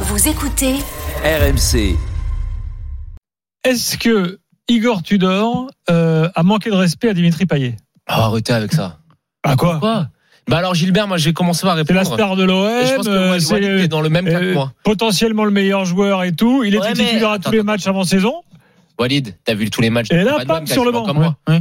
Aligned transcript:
Vous 0.00 0.28
écoutez 0.28 0.74
RMC. 1.24 1.96
Est-ce 3.64 3.96
que 3.96 4.38
Igor 4.68 5.02
Tudor 5.02 5.68
euh, 5.90 6.28
a 6.34 6.42
manqué 6.42 6.70
de 6.70 6.74
respect 6.74 7.08
à 7.08 7.14
Dimitri 7.14 7.46
Payet? 7.46 7.76
Ah, 8.06 8.24
arrêtez 8.26 8.52
avec 8.52 8.72
ça. 8.72 8.98
À 9.42 9.56
quoi? 9.56 9.78
Quoi 9.78 10.08
Bah 10.48 10.58
alors 10.58 10.74
Gilbert, 10.74 11.08
moi 11.08 11.16
j'ai 11.16 11.32
commencé 11.32 11.66
à 11.66 11.70
C'est 11.70 11.76
répondre. 11.78 11.98
la 11.98 12.04
star 12.04 12.36
de 12.36 12.44
l'OM, 12.44 12.68
je 12.84 12.94
pense 12.94 13.06
que 13.06 13.10
euh, 13.10 13.38
c'est 13.40 13.62
est 13.62 13.88
dans 13.88 14.00
le 14.00 14.08
même 14.08 14.26
cas 14.26 14.38
que 14.40 14.44
euh, 14.44 14.54
moi. 14.54 14.72
potentiellement 14.84 15.44
le 15.44 15.50
meilleur 15.50 15.84
joueur 15.84 16.22
et 16.24 16.32
tout. 16.32 16.62
Il 16.64 16.76
Ouais, 16.78 16.90
était 16.90 16.98
mais- 17.02 17.08
titulaire 17.08 17.30
à 17.30 17.38
tous 17.38 17.42
attends, 17.48 17.50
les 17.52 17.58
attends. 17.58 17.64
matchs 17.66 17.86
avant 17.86 18.04
saison. 18.04 18.34
Walid, 18.98 19.36
t'as 19.44 19.54
vu 19.54 19.70
tous 19.70 19.80
les 19.80 19.90
matchs. 19.90 20.10
Et 20.10 20.22
là, 20.22 20.44
bam, 20.44 20.58
l'OM, 20.58 20.66
sur 20.66 20.84
le 20.84 20.92
banc. 20.92 21.04
Comme 21.04 21.18
moi. 21.18 21.36
Ouais. 21.48 21.60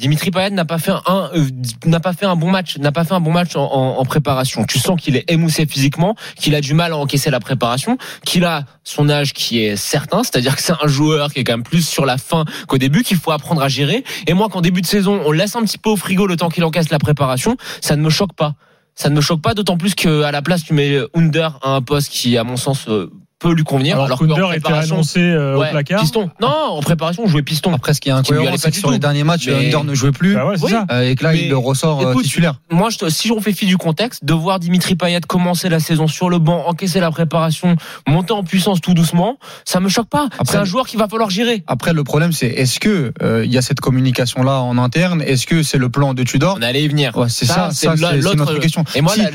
Dimitri 0.00 0.30
Payet 0.30 0.48
n'a 0.48 0.64
pas 0.64 0.78
fait 0.78 0.92
un 1.06 1.30
euh, 1.34 1.46
n'a 1.84 2.00
pas 2.00 2.14
fait 2.14 2.24
un 2.24 2.34
bon 2.34 2.50
match, 2.50 2.78
n'a 2.78 2.90
pas 2.90 3.04
fait 3.04 3.12
un 3.12 3.20
bon 3.20 3.32
match 3.32 3.50
en, 3.54 4.02
préparation. 4.06 4.64
Tu 4.64 4.78
sens 4.78 4.98
qu'il 4.98 5.14
est 5.14 5.30
émoussé 5.30 5.66
physiquement, 5.66 6.16
qu'il 6.36 6.54
a 6.54 6.62
du 6.62 6.72
mal 6.72 6.92
à 6.92 6.96
encaisser 6.96 7.30
la 7.30 7.38
préparation, 7.38 7.98
qu'il 8.24 8.46
a 8.46 8.64
son 8.82 9.10
âge 9.10 9.34
qui 9.34 9.62
est 9.62 9.76
certain, 9.76 10.22
c'est-à-dire 10.22 10.56
que 10.56 10.62
c'est 10.62 10.72
un 10.72 10.86
joueur 10.86 11.30
qui 11.32 11.40
est 11.40 11.44
quand 11.44 11.52
même 11.52 11.62
plus 11.62 11.86
sur 11.86 12.06
la 12.06 12.16
fin 12.16 12.46
qu'au 12.66 12.78
début, 12.78 13.02
qu'il 13.02 13.18
faut 13.18 13.30
apprendre 13.30 13.62
à 13.62 13.68
gérer. 13.68 14.02
Et 14.26 14.32
moi, 14.32 14.48
qu'en 14.48 14.62
début 14.62 14.80
de 14.80 14.86
saison, 14.86 15.20
on 15.26 15.32
laisse 15.32 15.54
un 15.54 15.62
petit 15.62 15.78
peu 15.78 15.90
au 15.90 15.96
frigo 15.96 16.26
le 16.26 16.36
temps 16.36 16.48
qu'il 16.48 16.64
encaisse 16.64 16.88
la 16.88 16.98
préparation, 16.98 17.58
ça 17.82 17.94
ne 17.94 18.00
me 18.00 18.10
choque 18.10 18.32
pas. 18.32 18.54
Ça 18.94 19.10
ne 19.10 19.14
me 19.14 19.20
choque 19.20 19.42
pas, 19.42 19.52
d'autant 19.52 19.76
plus 19.76 19.94
qu'à 19.94 20.30
la 20.32 20.40
place, 20.40 20.64
tu 20.64 20.72
mets 20.72 20.98
Under 21.14 21.58
à 21.62 21.74
un 21.74 21.82
poste 21.82 22.10
qui, 22.10 22.38
à 22.38 22.44
mon 22.44 22.56
sens, 22.56 22.88
euh, 22.88 23.10
peut 23.40 23.52
lui 23.52 23.64
convenir. 23.64 23.96
Alors, 24.00 24.18
qu'en 24.18 24.26
Kunder 24.26 24.42
était 24.52 24.60
préparation, 24.60 24.96
annoncé 24.96 25.20
euh, 25.20 25.56
ouais, 25.56 25.68
au 25.68 25.70
placard. 25.70 26.00
Piston. 26.02 26.30
Non, 26.40 26.48
en 26.48 26.80
préparation, 26.80 27.24
on 27.24 27.26
jouait 27.26 27.42
piston. 27.42 27.72
Après, 27.74 27.94
ce 27.94 28.00
qui 28.00 28.10
est 28.10 28.12
incohérent, 28.12 28.54
c'est 28.56 28.70
que 28.70 28.76
sur 28.76 28.88
tout. 28.88 28.92
les 28.92 28.98
derniers 28.98 29.24
matchs, 29.24 29.48
Mais- 29.48 29.66
Under 29.66 29.82
ne 29.84 29.94
jouait 29.94 30.12
plus. 30.12 30.34
Bah 30.34 30.46
ouais, 30.46 30.56
c'est 30.58 30.64
Oui. 30.66 30.70
ça. 30.70 30.84
euh, 30.92 31.08
et 31.10 31.16
que 31.16 31.24
là, 31.24 31.32
Mais- 31.32 31.44
il 31.44 31.48
le 31.48 31.56
ressort 31.56 32.06
euh, 32.06 32.12
Écoute, 32.12 32.24
titulaire. 32.24 32.60
Moi, 32.70 32.90
je 32.90 33.08
si 33.08 33.32
on 33.32 33.40
fait 33.40 33.52
fi 33.52 33.66
du 33.66 33.78
contexte, 33.78 34.24
de 34.24 34.34
voir 34.34 34.60
Dimitri 34.60 34.94
Payet 34.94 35.20
commencer 35.26 35.68
la 35.70 35.80
saison 35.80 36.06
sur 36.06 36.28
le 36.28 36.38
banc, 36.38 36.64
encaisser 36.66 37.00
la 37.00 37.10
préparation, 37.10 37.76
monter 38.06 38.32
en 38.34 38.44
puissance 38.44 38.80
tout 38.82 38.92
doucement, 38.94 39.38
ça 39.64 39.80
me 39.80 39.88
choque 39.88 40.08
pas. 40.08 40.28
C'est 40.44 40.56
un 40.58 40.64
joueur 40.64 40.86
qu'il 40.86 40.98
va 40.98 41.08
falloir 41.08 41.30
gérer. 41.30 41.64
Après, 41.66 41.94
le 41.94 42.04
problème, 42.04 42.32
c'est 42.32 42.46
est-ce 42.48 42.78
que 42.78 43.12
euh, 43.22 43.44
il 43.44 43.50
y 43.52 43.56
a 43.56 43.62
cette 43.62 43.80
communication-là 43.80 44.60
en 44.60 44.76
interne? 44.76 45.22
Est-ce 45.22 45.46
que 45.46 45.62
c'est 45.62 45.78
le 45.78 45.88
plan 45.88 46.12
de 46.12 46.22
Tudor? 46.24 46.56
On 46.58 46.62
allait 46.62 46.82
y 46.82 46.88
venir. 46.88 47.16
Ouais, 47.16 47.28
c'est 47.30 47.46
ça, 47.46 47.70
c'est- 47.72 47.88
notre 48.36 48.58
question. 48.58 48.84
Et 48.94 49.00
moi, 49.00 49.16
là, 49.16 49.30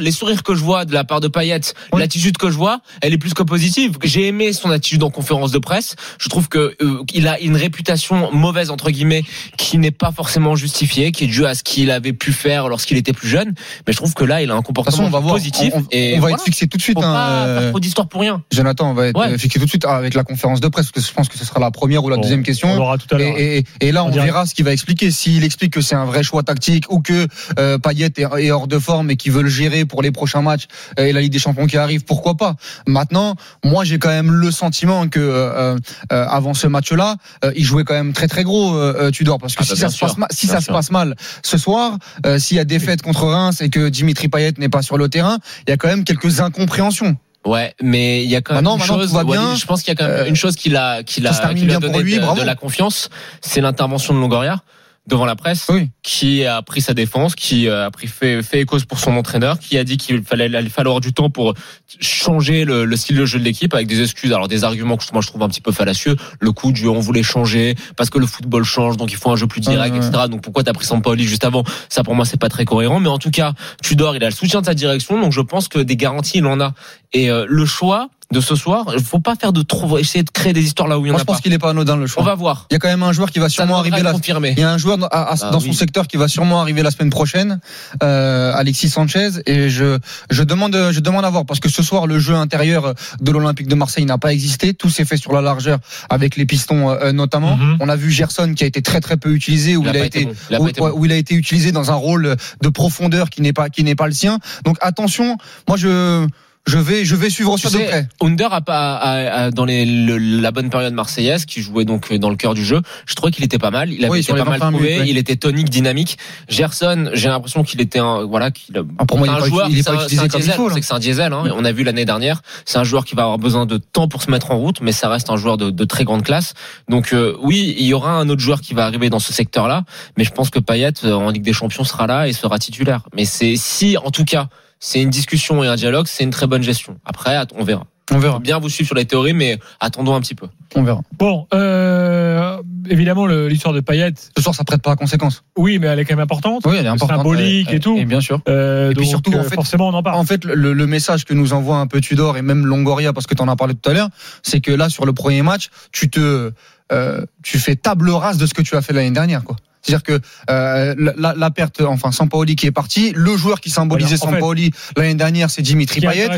les, 0.00 0.10
sourires, 0.10 0.42
que 0.42 0.54
je 0.54 0.62
vois 0.64 0.84
de 0.84 0.92
la 0.92 1.04
part 1.04 1.20
de 1.20 1.28
Payet, 1.28 1.60
l'attitude 1.96 2.36
que 2.36 2.50
je 2.50 2.56
vois, 2.56 2.80
elle 3.06 3.12
est 3.12 3.18
plus 3.18 3.34
que 3.34 3.42
positive. 3.42 3.98
J'ai 4.02 4.26
aimé 4.26 4.52
son 4.52 4.70
attitude 4.70 5.02
en 5.02 5.10
conférence 5.10 5.50
de 5.52 5.58
presse. 5.58 5.94
Je 6.18 6.28
trouve 6.28 6.48
que 6.48 6.74
euh, 6.80 7.02
il 7.12 7.28
a 7.28 7.38
une 7.40 7.56
réputation 7.56 8.32
mauvaise 8.32 8.70
entre 8.70 8.90
guillemets 8.90 9.22
qui 9.58 9.76
n'est 9.78 9.90
pas 9.90 10.10
forcément 10.10 10.56
justifiée, 10.56 11.12
qui 11.12 11.24
est 11.24 11.26
due 11.26 11.44
à 11.44 11.54
ce 11.54 11.62
qu'il 11.62 11.90
avait 11.90 12.12
pu 12.14 12.32
faire 12.32 12.68
lorsqu'il 12.68 12.96
était 12.96 13.12
plus 13.12 13.28
jeune. 13.28 13.54
Mais 13.86 13.92
je 13.92 13.98
trouve 13.98 14.14
que 14.14 14.24
là, 14.24 14.42
il 14.42 14.50
a 14.50 14.54
un 14.54 14.62
comportement 14.62 14.96
façon, 14.96 15.06
on 15.06 15.10
va 15.10 15.20
voir. 15.20 15.34
positif. 15.34 15.72
On, 15.74 15.80
on- 15.80 15.86
et 15.90 16.12
on 16.12 16.14
va 16.16 16.20
voilà. 16.20 16.36
être 16.36 16.44
fixé 16.44 16.66
tout 16.66 16.78
de 16.78 16.82
suite. 16.82 16.98
Faut 16.98 17.04
hein, 17.04 17.12
pas 17.12 17.30
euh, 17.46 17.60
faire 17.60 17.70
trop 17.70 17.80
d'histoire 17.80 18.08
pour 18.08 18.20
rien. 18.22 18.42
Jonathan, 18.52 18.90
on 18.90 18.94
va 18.94 19.08
être 19.08 19.18
Ouais. 19.20 19.36
fixé 19.38 19.58
tout 19.58 19.64
de 19.66 19.70
suite 19.70 19.84
avec 19.84 20.14
la 20.14 20.24
conférence 20.24 20.60
de 20.60 20.68
presse, 20.68 20.86
parce 20.90 21.04
que 21.04 21.08
je 21.10 21.14
pense 21.14 21.28
que 21.28 21.36
ce 21.38 21.44
sera 21.44 21.60
la 21.60 21.70
première 21.70 22.02
ou 22.04 22.08
la 22.08 22.16
Bon, 22.16 22.22
deuxième 22.22 22.40
On 22.40 22.42
question. 22.44 22.74
l'aura 22.76 22.96
tout 22.98 23.12
à 23.14 23.18
l'heure. 23.18 23.36
Et, 23.36 23.58
et- 23.58 23.64
et 23.88 23.92
là, 23.92 24.04
On 24.04 24.08
on 24.08 24.10
verra 24.10 24.46
ce 24.46 24.54
qu'il 24.54 24.64
va 24.64 24.72
expliquer. 24.72 25.10
S'il 25.10 25.44
explique 25.44 25.72
que 25.72 25.80
c'est 25.80 25.94
un 25.94 26.04
vrai 26.06 26.22
choix 26.22 26.42
tactique 26.42 26.90
ou 26.90 27.00
que 27.00 27.26
euh, 27.58 27.78
Payet 27.78 28.06
est, 28.16 28.26
est 28.38 28.50
hors 28.50 28.66
de 28.68 28.78
forme 28.78 29.10
et 29.10 29.16
qu'il 29.16 29.32
veut 29.32 29.42
le 29.42 29.48
gérer 29.50 29.84
pour 29.84 30.00
les 30.02 30.10
prochains 30.12 30.40
matchs 30.42 30.66
euh, 30.98 31.06
et 31.06 31.12
la 31.12 31.20
Ligue 31.20 31.32
des 31.32 31.38
Champions 31.38 31.66
qui 31.66 31.76
arrive, 31.76 32.04
pourquoi 32.04 32.36
pas? 32.36 32.56
Maintenant, 32.94 33.34
moi, 33.64 33.82
j'ai 33.84 33.98
quand 33.98 34.08
même 34.08 34.30
le 34.30 34.50
sentiment 34.52 35.08
que 35.08 35.18
euh, 35.18 35.76
euh, 36.12 36.26
avant 36.28 36.54
ce 36.54 36.68
match-là, 36.68 37.16
euh, 37.44 37.50
il 37.56 37.64
jouait 37.64 37.82
quand 37.84 37.94
même 37.94 38.12
très 38.12 38.28
très 38.28 38.44
gros 38.44 38.74
euh, 38.76 38.94
euh, 38.98 39.10
Tudor, 39.10 39.38
parce 39.38 39.54
que 39.56 39.62
Ah 39.62 39.66
si 39.66 39.72
bah, 39.72 39.76
ça, 39.80 39.88
se 39.90 39.98
passe, 39.98 40.16
ma- 40.16 40.28
si 40.30 40.46
ça 40.46 40.60
se 40.60 40.70
passe 40.70 40.90
mal 40.92 41.16
ce 41.42 41.58
soir, 41.58 41.98
euh, 42.24 42.38
s'il 42.38 42.56
y 42.56 42.60
a 42.60 42.64
défaite 42.64 43.02
contre 43.02 43.24
Reims 43.26 43.60
et 43.60 43.68
que 43.68 43.88
Dimitri 43.88 44.28
Payet 44.28 44.52
n'est 44.58 44.68
pas 44.68 44.82
sur 44.82 44.96
le 44.96 45.08
terrain, 45.08 45.38
il 45.66 45.70
y 45.70 45.72
a 45.72 45.76
quand 45.76 45.88
même 45.88 46.04
quelques 46.04 46.40
incompréhensions. 46.40 47.16
Ouais, 47.44 47.74
mais 47.82 48.24
il 48.24 48.30
y 48.30 48.36
a 48.36 48.40
quand 48.40 48.54
même 48.54 48.64
une 48.64 48.80
chose. 48.80 49.12
bien. 49.26 49.54
Je 49.56 49.66
pense 49.66 49.82
qu'il 49.82 49.92
y 49.92 49.96
a 49.96 49.96
quand 49.96 50.08
même 50.10 50.20
Euh, 50.22 50.28
une 50.28 50.36
chose 50.36 50.54
qu'il 50.56 50.76
a, 50.76 51.02
qu'il 51.02 51.24
ça 51.24 51.30
a, 51.30 51.32
se 51.34 51.40
termine 51.40 51.58
qui 51.58 51.64
lui 51.66 51.74
a 51.74 51.78
donné 51.80 51.98
lui, 51.98 52.14
de, 52.18 52.40
de 52.40 52.42
la 52.42 52.54
confiance, 52.54 53.10
c'est 53.42 53.60
l'intervention 53.60 54.14
de 54.14 54.18
Longoria 54.20 54.62
devant 55.06 55.26
la 55.26 55.36
presse, 55.36 55.66
Oui. 55.68 55.90
qui 56.02 56.46
a 56.46 56.62
pris 56.62 56.80
sa 56.80 56.94
défense, 56.94 57.34
qui 57.34 57.68
a 57.68 57.90
pris 57.90 58.06
fait, 58.06 58.42
fait 58.42 58.60
écho 58.62 58.78
pour 58.88 58.98
son 58.98 59.12
entraîneur, 59.16 59.58
qui 59.58 59.76
a 59.76 59.84
dit 59.84 59.98
qu'il 59.98 60.22
fallait 60.22 60.46
il 60.46 60.56
allait 60.56 60.68
falloir 60.70 61.00
du 61.00 61.12
temps 61.12 61.28
pour 61.28 61.52
changer 62.00 62.64
le, 62.64 62.84
le 62.84 62.96
style 62.96 63.16
de 63.16 63.26
jeu 63.26 63.38
de 63.38 63.44
l'équipe 63.44 63.74
avec 63.74 63.86
des 63.86 64.00
excuses, 64.02 64.32
alors 64.32 64.48
des 64.48 64.64
arguments 64.64 64.96
que 64.96 65.04
moi 65.12 65.20
je 65.22 65.28
trouve 65.28 65.42
un 65.42 65.48
petit 65.48 65.60
peu 65.60 65.72
fallacieux. 65.72 66.16
Le 66.40 66.52
coup 66.52 66.72
du 66.72 66.86
on 66.88 67.00
voulait 67.00 67.22
changer 67.22 67.74
parce 67.96 68.10
que 68.10 68.18
le 68.18 68.26
football 68.26 68.64
change, 68.64 68.96
donc 68.96 69.12
il 69.12 69.16
faut 69.16 69.30
un 69.30 69.36
jeu 69.36 69.46
plus 69.46 69.60
direct, 69.60 69.92
Ouais, 69.94 70.00
ouais. 70.00 70.06
etc. 70.06 70.24
Donc 70.30 70.42
pourquoi 70.42 70.64
t'as 70.64 70.72
pris 70.72 70.86
Sampaoli 70.86 71.24
juste 71.24 71.44
avant? 71.44 71.64
Ça 71.88 72.02
pour 72.02 72.14
moi 72.14 72.24
c'est 72.24 72.40
pas 72.40 72.48
très 72.48 72.64
cohérent, 72.64 73.00
mais 73.00 73.08
en 73.08 73.18
tout 73.18 73.30
cas 73.30 73.52
Tudor 73.82 74.16
il 74.16 74.24
a 74.24 74.28
le 74.28 74.34
soutien 74.34 74.60
de 74.60 74.66
sa 74.66 74.74
direction, 74.74 75.20
donc 75.20 75.32
je 75.32 75.40
pense 75.42 75.68
que 75.68 75.78
des 75.78 75.96
garanties 75.96 76.38
il 76.38 76.46
en 76.46 76.60
a. 76.60 76.72
Et 77.12 77.30
euh, 77.30 77.44
le 77.48 77.66
choix 77.66 78.08
de 78.32 78.40
ce 78.40 78.56
soir, 78.56 78.86
il 78.96 79.02
faut 79.04 79.20
pas 79.20 79.36
faire 79.36 79.52
de 79.52 79.62
trop, 79.62 79.98
essayer 79.98 80.24
de 80.24 80.30
créer 80.30 80.52
des 80.52 80.62
histoires 80.64 80.88
là 80.88 80.98
où 80.98 81.04
il 81.04 81.08
y 81.08 81.10
en 81.10 81.14
Moi, 81.14 81.20
a 81.20 81.22
je 81.22 81.24
pense 81.26 81.40
qu'il 81.40 81.52
est 81.52 81.58
pas 81.58 81.70
anodin 81.70 81.96
le 81.96 82.06
choix. 82.06 82.22
On 82.22 82.26
va 82.26 82.34
voir. 82.34 82.66
Il 82.70 82.74
y 82.74 82.76
a 82.76 82.78
quand 82.78 82.88
même 82.88 83.02
un 83.02 83.12
joueur 83.12 83.30
qui 83.30 83.38
va 83.38 83.48
sûrement 83.48 83.78
arriver 83.78 83.98
être 83.98 84.02
là. 84.04 84.12
confirmé. 84.12 84.54
Il 84.56 84.60
y 84.60 84.64
a 84.64 84.70
un 84.72 84.78
joueur 84.78 84.98
dans, 84.98 85.06
à- 85.08 85.32
à- 85.32 85.36
Ah 85.40 85.50
dans 85.50 85.58
oui. 85.60 85.66
son 85.66 85.72
secteur 85.72 86.06
qui 86.08 86.16
va 86.16 86.26
sûrement 86.26 86.60
arriver 86.60 86.82
la 86.82 86.90
semaine 86.90 87.10
prochaine, 87.10 87.60
euh, 88.02 88.52
Alexis 88.54 88.88
Sanchez, 88.90 89.28
et 89.46 89.68
je 89.68 89.98
je 90.30 90.42
demande 90.42 90.74
je 90.90 91.00
demande 91.00 91.24
à 91.24 91.30
voir 91.30 91.44
parce 91.46 91.60
que 91.60 91.68
ce 91.68 91.82
soir 91.82 92.06
le 92.06 92.18
jeu 92.18 92.34
intérieur 92.34 92.94
de 93.20 93.30
l'Olympique 93.30 93.68
de 93.68 93.74
Marseille 93.74 94.04
n'a 94.06 94.18
pas 94.18 94.32
existé, 94.32 94.74
tout 94.74 94.88
s'est 94.90 95.04
fait 95.04 95.16
sur 95.16 95.32
la 95.32 95.40
largeur 95.42 95.78
avec 96.10 96.36
les 96.36 96.46
pistons 96.46 96.90
euh, 96.90 97.12
notamment. 97.12 97.56
Mhm. 97.56 97.76
On 97.80 97.88
a 97.88 97.96
vu 97.96 98.10
Gerson 98.10 98.54
qui 98.56 98.64
a 98.64 98.66
été 98.66 98.82
très 98.82 99.00
très 99.00 99.16
peu 99.16 99.32
utilisé 99.34 99.76
où 99.76 99.82
Il 99.82 99.88
a 99.88 99.92
il, 99.92 99.96
a 99.96 100.00
pas 100.00 100.06
été, 100.06 100.20
été 100.22 100.26
bon. 100.30 100.34
Il 100.50 100.54
a 100.54 100.58
pas 100.58 100.64
où, 100.64 100.68
été 100.68 100.80
bon. 100.80 100.90
où 100.94 101.04
il 101.04 101.12
a 101.12 101.16
été 101.16 101.34
utilisé 101.34 101.72
dans 101.72 101.90
un 101.90 101.94
rôle 101.94 102.36
de 102.62 102.68
profondeur 102.68 103.30
qui 103.30 103.42
n'est 103.42 103.52
pas 103.52 103.68
qui 103.68 103.84
n'est 103.84 103.94
pas 103.94 104.06
le 104.06 104.12
sien. 104.14 104.38
Donc 104.64 104.76
attention, 104.80 105.36
moi 105.68 105.76
je 105.76 106.26
je 106.66 106.78
vais 106.78 107.04
je 107.04 107.14
vais 107.14 107.28
suivre 107.28 107.56
Tu 107.58 107.66
de 107.66 107.72
près. 107.84 108.08
Under 108.22 108.52
a 108.52 108.60
pas 108.62 108.94
a- 108.96 109.44
a- 109.44 109.50
dans 109.50 109.64
les, 109.66 109.84
le- 109.84 110.16
la 110.16 110.50
bonne 110.50 110.70
période 110.70 110.94
marseillaise 110.94 111.44
qui 111.44 111.60
jouait 111.60 111.84
donc 111.84 112.12
dans 112.14 112.30
le 112.30 112.36
cœur 112.36 112.54
du 112.54 112.64
jeu. 112.64 112.80
Je 113.06 113.14
trouvais 113.14 113.30
qu'il 113.32 113.44
était 113.44 113.58
pas 113.58 113.70
mal. 113.70 113.92
Il 113.92 114.02
avait 114.04 114.12
Oui, 114.12 114.18
été 114.20 114.26
sur 114.26 114.36
pas 114.36 114.44
mal 114.44 114.58
25 114.58 114.70
trouvé. 114.72 114.84
minutes, 114.88 115.00
ouais. 115.02 115.10
Il 115.10 115.18
était 115.18 115.36
tonique, 115.36 115.68
dynamique. 115.68 116.16
Gerson, 116.48 117.10
j'ai 117.12 117.28
l'impression 117.28 117.64
qu'il 117.64 117.80
était 117.82 117.98
un 117.98 118.24
voilà 118.24 118.50
qu'il. 118.50 118.74
Ah, 118.98 119.04
pour 119.04 119.18
moi, 119.18 119.26
il 119.26 119.30
un 119.34 119.44
joueur, 119.44 119.68
il 119.68 119.78
est 119.78 119.82
pas 119.86 119.94
utilisé 120.04 120.28
comme 120.28 120.40
il 120.40 120.44
diesel. 120.44 120.54
faut, 120.56 120.68
là. 120.68 120.74
C'est 120.74 120.80
que 120.80 120.86
c'est 120.86 120.94
un 120.94 120.98
diesel. 120.98 121.32
Hein. 121.32 121.44
On 121.54 121.64
a 121.64 121.72
vu 121.72 121.84
l'année 121.84 122.04
dernière. 122.06 122.40
C'est 122.64 122.78
un 122.78 122.84
joueur 122.84 123.04
qui 123.04 123.14
va 123.14 123.22
avoir 123.24 123.38
besoin 123.38 123.66
de 123.66 123.76
temps 123.76 124.08
pour 124.08 124.22
se 124.22 124.30
mettre 124.30 124.50
en 124.50 124.56
route, 124.56 124.80
mais 124.80 124.92
ça 124.92 125.08
reste 125.10 125.28
un 125.30 125.36
joueur 125.36 125.58
de, 125.58 125.70
de 125.70 125.84
très 125.84 126.04
grande 126.04 126.22
classe. 126.22 126.54
Donc 126.88 127.12
euh, 127.12 127.36
oui, 127.42 127.74
il 127.78 127.84
y 127.86 127.92
aura 127.92 128.12
un 128.12 128.28
autre 128.30 128.40
joueur 128.40 128.60
qui 128.62 128.72
va 128.72 128.86
arriver 128.86 129.10
dans 129.10 129.18
ce 129.18 129.32
secteur-là, 129.34 129.84
mais 130.16 130.24
je 130.24 130.30
pense 130.30 130.48
que 130.50 130.58
Payet 130.60 130.92
euh, 131.04 131.12
en 131.12 131.28
Ligue 131.30 131.42
des 131.42 131.52
Champions 131.52 131.84
sera 131.84 132.06
là 132.06 132.26
et 132.26 132.32
sera 132.32 132.58
titulaire. 132.58 133.02
Mais 133.14 133.26
c'est 133.26 133.56
si 133.56 133.98
en 133.98 134.10
tout 134.10 134.24
cas 134.24 134.48
c'est 134.80 135.00
une 135.02 135.10
discussion 135.10 135.62
et 135.64 135.68
un 135.68 135.76
dialogue, 135.76 136.06
c'est 136.08 136.24
une 136.24 136.30
très 136.30 136.46
bonne 136.46 136.62
gestion. 136.62 136.98
Après, 137.04 137.36
on 137.56 137.64
verra. 137.64 137.84
On 138.12 138.18
verra, 138.18 138.38
bien 138.38 138.58
vous 138.58 138.68
suivre 138.68 138.86
sur 138.88 138.94
les 138.96 139.06
théories, 139.06 139.32
mais 139.32 139.58
attendons 139.80 140.14
un 140.14 140.20
petit 140.20 140.34
peu. 140.34 140.46
on 140.74 140.82
verra. 140.82 141.00
Bon, 141.18 141.46
euh, 141.54 142.58
évidemment, 142.90 143.26
l'histoire 143.26 143.72
de 143.72 143.80
Payet, 143.80 144.12
Ce 144.36 144.42
soir 144.42 144.54
ça 144.54 144.62
prête 144.62 144.82
pas 144.82 144.92
à 144.92 144.96
conséquence. 144.96 145.42
oui, 145.56 145.78
mais 145.78 145.86
elle 145.86 145.98
est 145.98 146.04
quand 146.04 146.14
même 146.14 146.22
importante. 146.22 146.64
Oui, 146.66 146.76
elle 146.78 146.84
est 146.84 146.90
importante. 146.90 147.16
Symbolique 147.18 147.72
et 147.72 147.80
tout. 147.80 147.96
Et 147.96 148.04
bien 148.04 148.20
sûr. 148.20 148.40
Euh, 148.46 148.90
Et 148.90 148.94
puis 148.94 149.04
donc, 149.04 149.08
surtout, 149.10 149.32
en 149.32 149.38
euh, 149.38 149.42
fait- 149.44 149.54
forcément, 149.54 149.88
on 149.88 149.94
en 149.94 150.02
parle. 150.02 150.16
En 150.18 150.24
fait, 150.24 150.44
le, 150.44 150.74
le 150.74 150.86
message 150.86 151.24
que 151.24 151.32
nous 151.32 151.54
envoie 151.54 151.78
un 151.78 151.86
peu 151.86 152.02
Tudor 152.02 152.36
et 152.36 152.42
même 152.42 152.66
Longoria, 152.66 153.14
parce 153.14 153.26
que 153.26 153.34
tu 153.34 153.42
en 153.42 153.48
as 153.48 153.56
parlé 153.56 153.74
tout 153.74 153.88
à 153.88 153.94
l'heure, 153.94 154.10
c'est 154.42 154.60
que 154.60 154.70
là, 154.70 154.90
sur 154.90 155.06
le 155.06 155.14
premier 155.14 155.40
match, 155.40 155.70
tu 155.90 156.10
te, 156.10 156.52
euh, 156.92 157.24
tu 157.42 157.58
fais 157.58 157.74
table 157.74 158.10
rase 158.10 158.36
de 158.36 158.44
ce 158.44 158.52
que 158.52 158.60
tu 158.60 158.76
as 158.76 158.82
fait 158.82 158.92
l'année 158.92 159.12
dernière, 159.12 159.44
quoi. 159.44 159.56
C'est-à-dire 159.84 160.02
que 160.02 160.20
euh, 160.50 160.94
la, 161.16 161.50
perte, 161.50 161.80
enfin, 161.82 162.10
Sampaoli 162.10 162.56
qui 162.56 162.66
est 162.66 162.72
parti, 162.72 163.12
le 163.14 163.36
joueur 163.36 163.60
qui 163.60 163.70
symbolisait 163.70 164.14
Alors, 164.14 164.30
fait- 164.30 164.34
Sampaoli 164.40 164.70
l'année 164.96 165.14
dernière, 165.14 165.50
c'est 165.50 165.60
Ce 165.60 165.66
Dimitri 165.66 166.00
Payet, 166.00 166.28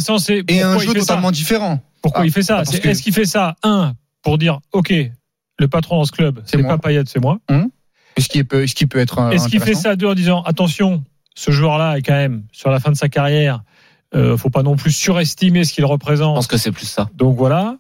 et 0.48 0.62
un 0.62 0.78
jeu 0.78 0.94
totalement 0.94 1.30
différent. 1.30 1.80
Pourquoi 2.02 2.22
Ah, 2.22 2.26
il 2.26 2.32
fait 2.32 2.42
ça? 2.42 2.56
parce 2.56 2.70
C'est- 2.72 2.80
que- 2.80 2.88
Est-ce 2.88 3.02
qu'il 3.02 3.12
fait 3.12 3.24
ça, 3.24 3.54
un, 3.62 3.94
pour 4.22 4.38
dire, 4.38 4.58
OK, 4.72 4.92
le 5.58 5.68
patron 5.68 5.98
dans 5.98 6.04
ce 6.04 6.12
club, 6.12 6.42
C'est 6.44 6.56
c'est 6.56 6.62
pas 6.64 6.78
Payet, 6.78 7.02
c'est 7.06 7.20
moi? 7.20 7.38
Ce 8.18 8.28
qui 8.28 8.42
peut, 8.44 8.66
ce 8.66 8.74
qui 8.74 8.86
peut 8.86 8.98
être. 8.98 9.18
euh, 9.18 9.30
Est-ce 9.30 9.48
qu'il 9.48 9.60
fait 9.60 9.74
ça 9.74 9.94
deux 9.94 10.06
en 10.06 10.14
disant, 10.14 10.42
attention, 10.42 11.04
ce 11.34 11.50
joueur-là 11.50 11.98
est 11.98 12.02
quand 12.02 12.14
même 12.14 12.44
sur 12.50 12.70
la 12.70 12.80
fin 12.80 12.90
de 12.90 12.96
sa 12.96 13.08
carrière, 13.08 13.62
euh, 14.14 14.36
faut 14.38 14.50
pas 14.50 14.62
non 14.62 14.76
plus 14.76 14.90
surestimer 14.90 15.64
ce 15.64 15.72
qu'il 15.72 15.82
Je 15.84 15.86
représente. 15.88 16.34
pense 16.34 16.46
que 16.46 16.56
c'est 16.56 16.72
plus 16.72 16.86
ça. 16.86 17.08
Donc 17.14 17.36
voilà. 17.36 17.76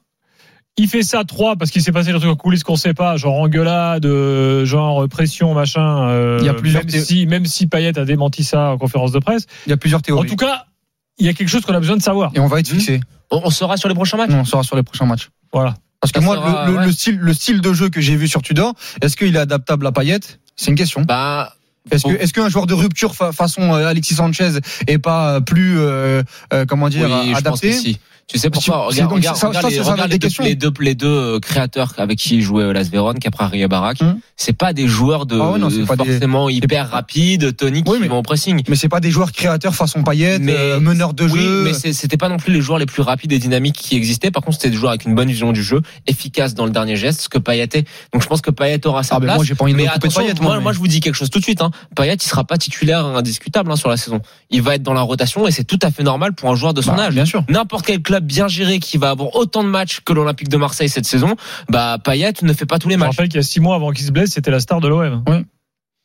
Il 0.78 0.88
fait 0.88 1.02
ça 1.02 1.24
trois 1.24 1.56
parce 1.56 1.70
qu'il 1.70 1.80
s'est 1.82 1.92
passé 1.92 2.12
des 2.12 2.18
trucs 2.18 2.30
en 2.30 2.36
coulisses 2.36 2.62
qu'on 2.62 2.76
sait 2.76 2.92
pas, 2.92 3.16
genre 3.16 3.40
engueulade, 3.40 4.04
euh, 4.04 4.66
genre 4.66 5.08
pression, 5.08 5.54
machin. 5.54 6.08
euh, 6.08 6.36
Il 6.40 6.46
y 6.46 6.48
a 6.50 6.54
plusieurs 6.54 6.84
même 6.84 6.90
si 7.02 7.26
même 7.26 7.46
si 7.46 7.66
Payet 7.66 7.98
a 7.98 8.04
démenti 8.04 8.44
ça 8.44 8.70
en 8.72 8.78
conférence 8.78 9.12
de 9.12 9.18
presse. 9.18 9.46
Il 9.66 9.70
y 9.70 9.72
a 9.72 9.78
plusieurs 9.78 10.00
En 10.00 10.02
théories. 10.02 10.28
tout 10.28 10.36
cas, 10.36 10.66
il 11.18 11.24
y 11.24 11.28
a 11.30 11.32
quelque 11.32 11.48
chose 11.48 11.62
qu'on 11.64 11.72
a 11.74 11.80
besoin 11.80 11.96
de 11.96 12.02
savoir. 12.02 12.30
Et 12.34 12.40
on 12.40 12.46
va 12.46 12.60
être 12.60 12.68
fixé. 12.68 13.00
On, 13.30 13.40
on 13.44 13.50
sera 13.50 13.78
sur 13.78 13.88
les 13.88 13.94
prochains 13.94 14.18
matchs. 14.18 14.30
On 14.32 14.44
sera 14.44 14.62
sur 14.62 14.76
les 14.76 14.82
prochains 14.82 15.06
matchs. 15.06 15.30
Voilà. 15.52 15.74
Parce 16.00 16.12
que 16.12 16.20
Ça 16.20 16.26
moi, 16.26 16.36
sera- 16.36 16.66
le, 16.66 16.72
le- 16.72 16.78
ouais. 16.78 16.84
le 16.86 16.92
style, 16.92 17.16
le 17.18 17.32
style 17.32 17.60
de 17.62 17.72
jeu 17.72 17.88
que 17.88 18.02
j'ai 18.02 18.14
vu 18.16 18.28
sur 18.28 18.42
Tudor, 18.42 18.74
est-ce 19.00 19.16
qu'il 19.16 19.34
est 19.34 19.38
adaptable 19.38 19.86
à 19.86 19.92
Payet? 19.92 20.20
C'est 20.56 20.70
une 20.70 20.76
question. 20.76 21.00
Bah, 21.02 21.54
Est-ce 21.90 22.04
que 22.04 22.12
est-ce 22.22 22.32
qu'un 22.32 22.48
joueur 22.48 22.66
de 22.66 22.74
rupture 22.74 23.14
fa- 23.14 23.32
façon 23.32 23.74
euh, 23.74 23.86
Alexis 23.88 24.14
Sanchez 24.14 24.50
est 24.86 24.98
pas 24.98 25.34
euh, 25.36 25.40
plus 25.40 25.78
euh, 25.78 26.22
euh, 26.52 26.64
comment 26.66 26.88
dire 26.88 27.08
Oui, 27.24 27.34
adapté 27.34 27.72
si. 27.72 27.98
Tu 28.28 28.38
sais 28.38 28.50
pourquoi? 28.50 28.86
Regarde, 28.86 29.08
donc- 29.08 29.18
regarde, 29.18 29.36
ça- 29.36 29.46
regarde 29.46 29.66
ça, 29.66 29.70
les, 29.70 29.76
ça, 29.84 29.92
regarde 29.92 30.10
les 30.10 30.18
deux, 30.18 30.28
les 30.40 30.54
deux, 30.56 30.72
les 30.80 30.94
deux 30.96 31.06
euh, 31.06 31.38
créateurs 31.38 31.92
avec 31.96 32.18
qui 32.18 32.42
jouait 32.42 32.64
au 32.64 32.72
Las 32.72 32.88
Véron, 32.90 33.14
Capra 33.14 33.48
et 33.52 33.68
Barak. 33.68 33.98
Hum. 34.02 34.18
C'est 34.36 34.52
pas 34.52 34.72
des 34.72 34.88
joueurs 34.88 35.26
de 35.26 35.38
Ah 35.40 35.52
ouais, 35.52 35.58
non, 35.60 35.68
pas 35.86 35.94
des- 35.94 36.10
forcément 36.10 36.48
hyper 36.48 36.90
rapides, 36.90 37.54
toniques, 37.56 37.88
Oui, 37.88 37.98
qui 37.98 38.02
mais- 38.02 38.08
vont 38.08 38.18
au 38.18 38.22
pressing. 38.22 38.60
Mais 38.68 38.74
c'est 38.74 38.88
pas 38.88 38.98
des 38.98 39.12
joueurs 39.12 39.30
créateurs 39.30 39.76
façon 39.76 40.02
Payet, 40.02 40.40
Mais- 40.40 40.56
euh, 40.56 40.80
meneurs 40.80 41.14
de 41.14 41.22
Oui, 41.22 41.38
jeu. 41.38 41.62
mais 41.62 41.92
c'était 41.92 42.16
pas 42.16 42.28
non 42.28 42.36
plus 42.38 42.52
les 42.52 42.60
joueurs 42.60 42.80
les 42.80 42.86
plus 42.86 43.00
rapides 43.02 43.30
et 43.30 43.38
dynamiques 43.38 43.76
qui 43.76 43.94
existaient. 43.94 44.32
Par 44.32 44.42
contre, 44.42 44.56
c'était 44.56 44.70
des 44.70 44.76
joueurs 44.76 44.90
avec 44.90 45.04
une 45.04 45.14
bonne 45.14 45.28
vision 45.28 45.52
du 45.52 45.62
jeu, 45.62 45.80
efficaces 46.08 46.54
dans 46.56 46.64
le 46.66 46.72
dernier 46.72 46.96
geste, 46.96 47.20
ce 47.20 47.28
que 47.28 47.38
Payet 47.38 47.68
est. 47.74 47.86
Donc, 48.12 48.22
je 48.22 48.26
pense 48.26 48.40
que 48.40 48.50
Payet 48.50 48.84
aura 48.88 49.04
sa 49.04 49.14
Ah 49.14 49.18
ben 49.20 49.26
place. 49.26 49.36
moi 49.36 49.44
j'ai 49.44 49.54
pas 49.54 49.62
envie 49.62 49.72
de 49.72 49.76
mais 49.76 49.84
me 49.84 49.88
couper 49.88 50.00
de 50.00 50.04
attention, 50.12 50.22
Payet. 50.26 50.42
moi, 50.42 50.56
mais- 50.56 50.62
moi, 50.64 50.72
je 50.72 50.78
vous 50.80 50.88
dis 50.88 50.98
quelque 50.98 51.14
chose 51.14 51.30
tout 51.30 51.38
de 51.38 51.44
suite. 51.44 51.62
Hein. 51.62 51.70
Payet, 51.94 52.14
il 52.14 52.22
sera 52.22 52.44
pas 52.44 52.56
titulaire 52.58 53.04
indiscutable 53.04 53.70
hein, 53.70 53.76
sur 53.76 53.88
la 53.88 53.96
saison. 53.96 54.20
Il 54.50 54.62
va 54.62 54.74
être 54.74 54.82
dans 54.82 54.92
la 54.94 55.00
rotation 55.02 55.46
et 55.46 55.50
c'est 55.50 55.64
tout 55.64 55.78
à 55.82 55.90
fait 55.90 56.02
normal 56.02 56.32
pour 56.34 56.50
un 56.50 56.54
joueur 56.54 56.74
de 56.74 56.82
son 56.82 56.94
Bah, 56.94 57.04
âge. 57.06 57.14
bien 57.14 57.24
sûr. 57.24 57.42
N'importe 57.48 57.86
quel 57.86 58.02
club 58.02 58.24
bien 58.24 58.48
géré 58.48 58.78
qui 58.78 58.96
va 58.98 59.10
avoir 59.10 59.34
autant 59.36 59.62
de 59.64 59.68
matchs 59.68 60.00
que 60.00 60.12
l'Olympique 60.12 60.48
de 60.48 60.56
Marseille 60.56 60.88
cette 60.88 61.06
saison, 61.06 61.34
bah 61.68 61.98
Payet 62.02 62.32
ne 62.42 62.52
fait 62.52 62.66
pas 62.66 62.78
tous 62.78 62.88
les 62.88 62.94
Je 62.94 63.00
matchs. 63.00 63.10
rappelle 63.10 63.28
qu'il 63.28 63.36
y 63.36 63.40
a 63.40 63.42
six 63.42 63.60
mois 63.60 63.74
avant 63.76 63.90
qu'il 63.92 64.04
se 64.06 64.12
blesse, 64.12 64.30
c'était 64.30 64.50
la 64.50 64.60
star 64.60 64.80
de 64.80 64.88
l'OM. 64.88 65.22
Oui. 65.28 65.44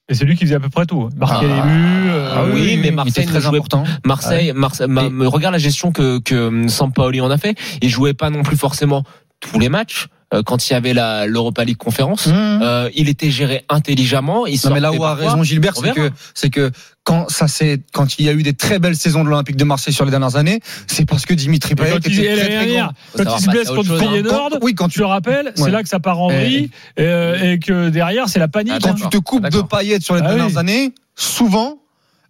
Et 0.10 0.14
c'est 0.14 0.26
lui 0.26 0.36
qui 0.36 0.44
faisait 0.46 0.56
à 0.56 0.60
peu 0.60 0.68
près 0.70 0.86
tout. 0.86 1.10
Marquer 1.16 1.48
Ah. 1.50 1.56
les 1.56 1.62
buts. 1.62 2.10
euh, 2.10 2.34
Ah 2.36 2.44
oui, 2.54 2.78
mais 2.82 2.90
il 2.90 2.96
Marseille 2.96 3.26
très 3.26 3.40
jouait 3.40 3.58
important. 3.60 3.84
Marseille, 4.06 4.52
Marseille 4.54 4.88
ma- 4.90 5.04
Et- 5.04 5.10
me- 5.10 5.28
regarde 5.28 5.54
la 5.54 5.60
gestion 5.60 5.92
que, 5.94 6.20
que 6.20 6.68
Sampaoli 6.68 7.22
en 7.22 7.32
a 7.32 7.38
fait. 7.38 7.56
Il 7.82 7.90
jouait 7.90 8.14
pas 8.14 8.30
non 8.30 8.44
plus 8.44 8.58
forcément 8.58 9.04
tous 9.40 9.58
les 9.60 9.70
matchs 9.70 10.08
euh, 10.08 10.21
quand 10.46 10.70
il 10.70 10.74
y 10.74 10.76
avait 10.76 10.94
la 10.94 11.26
l'Europa 11.28 11.64
League 11.64 11.78
conférence. 11.78 12.28
Mmh. 12.28 12.34
Euh, 12.34 12.90
il 12.96 13.10
était 13.10 13.32
géré 13.32 13.66
intelligemment. 13.70 14.46
Il 14.48 14.60
Non 14.64 14.74
mais 14.74 14.80
là 14.80 14.92
où 14.92 15.04
a 15.04 15.16
raison 15.16 15.44
Gilbert, 15.44 15.76
c'est 15.76 15.94
que 15.94 16.12
c'est 16.34 16.50
que 16.50 16.72
quand 17.04 17.30
ça 17.30 17.48
c'est 17.48 17.82
quand 17.94 18.20
il 18.20 18.26
y 18.26 18.30
a 18.30 18.34
eu 18.34 18.44
des 18.44 18.54
très 18.54 18.80
belles 18.80 18.96
saisons 18.96 19.24
de 19.24 19.30
l'Olympique 19.30 19.56
de 19.58 19.64
Marseille 19.64 19.94
sur 19.94 20.06
les 20.06 20.12
dernières 20.12 20.36
années, 20.36 20.60
c'est 20.88 21.06
parce 21.06 21.26
que 21.26 21.34
Dimitri 21.34 21.74
Et 21.74 21.76
Payet 21.76 21.92
quand 21.92 21.98
était 21.98 22.10
il, 22.10 22.16
très, 22.18 22.36
très 22.36 22.50
dernière, 22.50 22.86
grand. 22.86 22.94
Quand 23.12 23.18
savoir 23.24 23.40
il 23.40 23.44
se 23.44 23.50
blesse 23.50 23.70
contre 23.70 23.92
hein. 23.92 24.00
Feyenoord, 24.00 24.50
Quand- 24.52 24.60
oui, 24.62 24.76
quand 24.76 24.88
tu 24.88 25.00
le 25.00 25.06
rappelles, 25.06 25.52
c'est 25.56 25.72
là 25.72 25.84
que 25.84 25.90
ça 25.90 26.00
part 26.00 26.20
en 26.20 26.28
vrille 26.30 26.70
et, 26.98 27.04
euh, 27.04 27.54
et 27.54 27.60
que 27.60 27.90
derrière 27.90 28.30
c'est 28.30 28.40
la 28.40 28.48
panique. 28.48 28.74
Ah, 28.76 28.80
quand 28.82 28.90
hein. 28.92 28.96
tu 29.02 29.10
te 29.10 29.18
coupes 29.18 29.44
de 29.44 29.50
D'accord. 29.50 29.68
Payet 29.68 30.00
sur 30.00 30.16
les 30.16 30.22
Ah 30.24 30.28
dernières 30.28 30.48
oui. 30.48 30.58
années, 30.58 30.94
souvent 31.16 31.81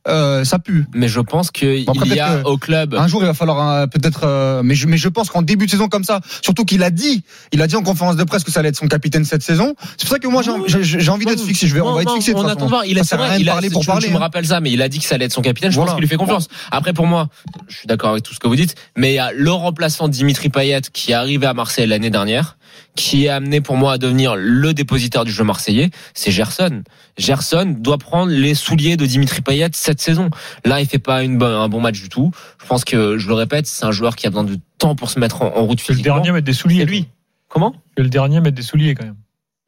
euh, 0.07 0.43
ça 0.43 0.57
pue. 0.59 0.85
Mais 0.93 1.07
je 1.07 1.19
pense 1.19 1.51
qu'il 1.51 1.85
Bon, 1.85 1.93
y 2.05 2.19
a 2.19 2.41
au 2.47 2.57
club. 2.57 2.95
Un 2.95 3.07
jour, 3.07 3.21
il 3.21 3.27
va 3.27 3.33
falloir 3.33 3.69
euh, 3.69 3.87
peut-être. 3.87 4.21
euh, 4.25 4.61
mais 4.63 4.73
je, 4.75 4.87
mais 4.87 4.97
je 4.97 5.09
pense 5.09 5.29
qu'en 5.29 5.41
début 5.41 5.65
de 5.67 5.71
saison 5.71 5.87
comme 5.89 6.03
ça, 6.03 6.21
surtout 6.41 6.65
qu'il 6.65 6.81
a 6.83 6.89
dit, 6.89 7.23
il 7.51 7.61
a 7.61 7.67
dit 7.67 7.75
en 7.75 7.83
conférence 7.83 8.15
de 8.15 8.23
presse 8.23 8.43
que 8.43 8.51
ça 8.51 8.61
allait 8.61 8.69
être 8.69 8.77
son 8.77 8.87
capitaine 8.87 9.25
cette 9.25 9.43
saison. 9.43 9.75
C'est 9.97 10.07
pour 10.07 10.15
ça 10.15 10.19
que 10.19 10.27
moi, 10.27 10.41
j'ai 10.41 11.09
envie- 11.09 11.25
d'être 11.25 11.43
fixé. 11.43 11.67
Je 11.67 11.73
vais, 11.75 11.81
on 11.81 11.93
va 11.93 12.01
être 12.01 12.13
fixé. 12.13 12.33
On 12.35 12.45
attend 12.47 12.65
voir. 12.67 12.85
Il 12.85 12.97
a, 12.99 13.03
Ça 13.03 13.17
vrai, 13.17 13.39
il 13.39 13.47
a- 13.49 13.53
parler 13.53 13.69
pour 13.69 13.85
parler. 13.85 14.09
me 14.09 14.15
hein. 14.15 14.19
rappelles 14.19 14.47
ça, 14.47 14.59
mais 14.59 14.71
il 14.71 14.81
a 14.81 14.89
dit 14.89 14.99
que 14.99 15.05
ça 15.05 15.15
allait 15.15 15.25
être 15.25 15.33
son 15.33 15.41
capitaine. 15.41 15.71
Je 15.71 15.75
Voilà. 15.75 15.91
pense 15.91 15.95
qu'il 15.97 16.01
lui 16.03 16.09
fait 16.09 16.17
confiance. 16.17 16.47
Après, 16.71 16.93
pour 16.93 17.05
moi, 17.07 17.29
je 17.67 17.77
suis 17.77 17.87
d'accord 17.87 18.11
avec 18.11 18.23
tout 18.23 18.33
ce 18.33 18.39
que 18.39 18.47
vous 18.47 18.55
dites, 18.55 18.75
mais 18.97 19.11
il 19.11 19.15
y 19.15 19.19
a 19.19 19.31
le 19.31 19.51
remplaçant 19.51 20.07
Dimitri 20.07 20.49
Payet 20.49 20.81
qui 20.93 21.11
est 21.11 21.15
arrivé 21.15 21.45
à 21.45 21.53
Marseille 21.53 21.87
l'année 21.87 22.09
dernière, 22.09 22.57
qui 22.95 23.25
est 23.25 23.29
amené 23.29 23.61
pour 23.61 23.77
moi 23.77 23.93
à 23.93 23.97
devenir 23.97 24.35
le 24.35 24.73
dépositaire 24.73 25.23
du 25.25 25.31
jeu 25.31 25.43
marseillais, 25.43 25.89
c'est 26.13 26.31
Gerson. 26.31 26.83
Gerson 27.17 27.75
doit 27.79 27.97
prendre 27.97 28.31
les 28.31 28.53
souliers 28.55 28.97
de 28.97 29.05
Dimitri 29.05 29.41
Payet 29.41 29.69
cette 29.73 30.01
saison. 30.01 30.29
Là, 30.65 30.81
il 30.81 30.87
fait 30.87 30.99
pas 30.99 31.23
une 31.23 31.37
bonne- 31.37 31.53
un 31.53 31.69
bon 31.69 31.79
match 31.81 32.01
du 32.01 32.09
tout. 32.09 32.31
Je 32.61 32.65
pense 32.67 32.83
que, 32.85 33.17
je 33.17 33.27
le 33.27 33.33
répète, 33.33 33.65
c'est 33.67 33.85
un 33.85 33.91
joueur 33.91 34.15
qui 34.15 34.27
a 34.27 34.29
besoin 34.29 34.43
de 34.43 34.57
temps 34.77 34.95
pour 34.95 35.09
se 35.09 35.19
mettre 35.19 35.41
en, 35.41 35.47
en 35.55 35.65
route 35.65 35.79
C'est 35.79 35.89
le 35.89 35.95
physiquement. 35.95 36.15
dernier 36.15 36.29
à 36.29 36.33
mettre 36.33 36.45
des 36.45 36.53
souliers. 36.53 36.85
Lui. 36.85 37.07
Comment? 37.49 37.75
C'est 37.97 38.03
le 38.03 38.09
dernier 38.09 38.37
à 38.37 38.41
mettre 38.41 38.55
des 38.55 38.61
souliers 38.61 38.95
quand 38.95 39.05
même. 39.05 39.15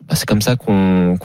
bah, 0.08 0.16
C'est 0.16 0.26
comme 0.28 0.42
ça 0.42 0.56
qu'on 0.56 1.18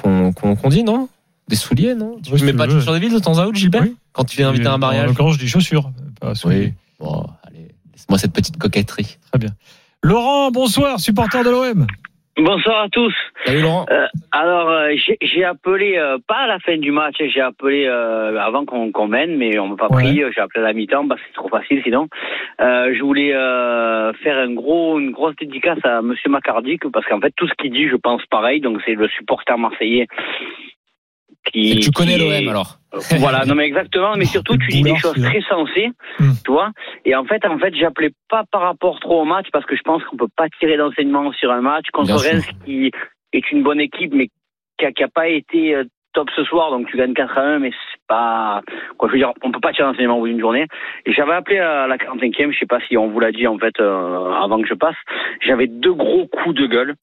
dit, 0.70 0.82
non? 0.84 1.08
Des 1.48 1.56
souliers, 1.56 1.94
non? 1.94 2.16
Tu 2.22 2.32
Oui, 2.34 2.42
mets 2.42 2.52
pas 2.52 2.66
de 2.66 2.72
chaussures 2.72 2.92
de 2.92 2.98
ville 2.98 3.12
de 3.12 3.18
temps 3.18 3.38
à 3.38 3.46
autre, 3.46 3.56
Gilbert? 3.56 3.82
Oui. 3.82 3.96
Quand 4.12 4.24
tu 4.24 4.36
viens 4.36 4.48
inviter 4.50 4.64
Et 4.64 4.68
un 4.68 4.74
En 4.74 4.78
mariage? 4.78 5.06
l'occurrence, 5.08 5.34
je 5.34 5.38
dis 5.38 5.48
chaussures. 5.48 5.90
Pas 6.20 6.34
souliers. 6.34 6.74
Bon, 7.00 7.26
allez, 7.44 7.68
laisse-moi 7.94 8.18
cette 8.18 8.32
petite 8.32 8.56
coquetterie. 8.58 9.16
Laurent, 10.08 10.50
bonsoir, 10.50 11.00
supporter 11.00 11.42
de 11.44 11.50
l'OM. 11.50 11.86
Bonsoir 12.36 12.82
à 12.84 12.88
tous. 12.88 13.12
Salut 13.44 13.62
Laurent. 13.62 13.84
Alors, 14.30 14.68
euh, 14.70 14.94
j'ai 15.20 15.44
appelé, 15.44 15.96
euh, 15.98 16.18
pas 16.24 16.36
à 16.36 16.46
la 16.46 16.60
fin 16.60 16.76
du 16.76 16.92
match, 16.92 17.16
j'ai 17.18 17.40
appelé 17.40 17.84
euh, 17.86 18.38
avant 18.40 18.64
qu'on 18.64 18.92
qu'on 18.92 19.08
mène, 19.08 19.36
mais 19.36 19.58
on 19.58 19.66
m'a 19.68 19.76
pas 19.76 19.88
Ouais. 19.88 20.04
pris. 20.04 20.22
J'ai 20.32 20.40
appelé 20.40 20.60
à 20.62 20.68
la 20.68 20.72
mi-temps 20.72 21.08
parce 21.08 21.20
que 21.20 21.26
c'est 21.26 21.34
trop 21.34 21.48
facile 21.48 21.80
sinon. 21.82 22.06
Euh, 22.60 22.94
je 22.96 23.02
voulais 23.02 23.34
euh, 23.34 24.12
faire 24.22 24.38
un 24.38 24.52
gros, 24.54 25.00
une 25.00 25.10
grosse 25.10 25.34
dédicace 25.34 25.78
à 25.82 26.00
Monsieur 26.00 26.30
Macardic 26.30 26.88
parce 26.92 27.04
qu'en 27.06 27.20
fait, 27.20 27.32
tout 27.36 27.48
ce 27.48 27.54
qu'il 27.54 27.72
dit, 27.72 27.88
je 27.88 27.96
pense 27.96 28.24
pareil. 28.30 28.60
Donc, 28.60 28.78
c'est 28.86 28.94
le 28.94 29.08
supporter 29.08 29.58
marseillais 29.58 30.06
qui. 31.52 31.72
Et 31.72 31.80
tu 31.80 31.90
connais 31.90 32.18
l'OM 32.18 32.48
alors 32.48 32.77
voilà, 33.18 33.44
non 33.44 33.54
mais 33.54 33.66
exactement, 33.66 34.14
mais 34.16 34.24
surtout 34.24 34.56
tu 34.56 34.68
dis 34.68 34.82
des 34.82 34.96
choses 34.96 35.12
celui-là. 35.14 35.30
très 35.30 35.40
sensées, 35.42 35.90
Hmm. 36.18 36.32
tu 36.44 36.50
vois. 36.52 36.70
Et 37.04 37.14
en 37.14 37.24
fait, 37.24 37.44
en 37.46 37.58
fait, 37.58 37.74
j'appelais 37.74 38.10
pas 38.28 38.44
par 38.50 38.62
rapport 38.62 38.98
trop 39.00 39.22
au 39.22 39.24
match 39.24 39.46
parce 39.52 39.66
que 39.66 39.76
je 39.76 39.82
pense 39.82 40.02
qu'on 40.04 40.16
peut 40.16 40.28
pas 40.36 40.48
tirer 40.58 40.76
d'enseignement 40.76 41.30
sur 41.32 41.50
un 41.52 41.60
match 41.60 41.86
contre. 41.92 42.14
Reims 42.14 42.48
qui 42.64 42.90
est 43.32 43.50
une 43.52 43.62
bonne 43.62 43.80
équipe 43.80 44.12
mais 44.14 44.28
qui 44.78 44.86
a, 44.86 44.92
qui 44.92 45.02
a 45.02 45.08
pas 45.08 45.28
été 45.28 45.74
euh, 45.74 45.84
top 46.14 46.30
ce 46.34 46.42
soir, 46.44 46.70
donc 46.70 46.86
tu 46.88 46.96
gagnes 46.96 47.12
4 47.14 47.36
à 47.38 47.40
1, 47.42 47.58
mais 47.58 47.70
c'est 47.70 48.00
pas 48.08 48.62
quoi. 48.96 49.08
Je 49.08 49.12
veux 49.12 49.18
dire, 49.18 49.32
on 49.42 49.52
peut 49.52 49.60
pas 49.60 49.72
tirer 49.72 49.86
d'enseignement 49.88 50.16
au 50.16 50.20
bout 50.20 50.28
d'une 50.28 50.40
journée. 50.40 50.66
Et 51.04 51.12
j'avais 51.12 51.34
appelé 51.34 51.58
à 51.58 51.86
la 51.86 51.96
45e, 51.98 52.52
je 52.52 52.58
sais 52.58 52.66
pas 52.66 52.80
si 52.88 52.96
on 52.96 53.08
vous 53.08 53.20
l'a 53.20 53.32
dit 53.32 53.46
en 53.46 53.58
fait 53.58 53.78
euh, 53.80 54.32
avant 54.42 54.60
que 54.62 54.66
je 54.68 54.74
passe. 54.74 54.96
J'avais 55.46 55.66
deux 55.66 55.92
gros 55.92 56.26
coups 56.26 56.54
de 56.54 56.66
gueule. 56.66 56.94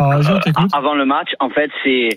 Ah, 0.00 0.18
Euh, 0.18 0.66
avant 0.72 0.94
le 0.94 1.04
match, 1.04 1.30
en 1.40 1.50
fait, 1.50 1.70
c'est, 1.84 2.08